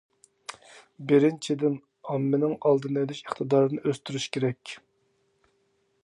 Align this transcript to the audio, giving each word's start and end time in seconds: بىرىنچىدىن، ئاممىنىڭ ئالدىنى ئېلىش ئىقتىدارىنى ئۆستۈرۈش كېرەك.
بىرىنچىدىن، 1.09 1.75
ئاممىنىڭ 2.13 2.55
ئالدىنى 2.69 3.03
ئېلىش 3.03 3.21
ئىقتىدارىنى 3.25 3.83
ئۆستۈرۈش 3.91 4.25
كېرەك. 4.39 4.73